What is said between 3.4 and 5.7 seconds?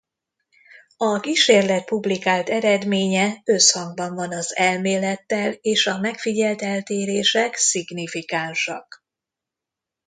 összhangban van az elmélettel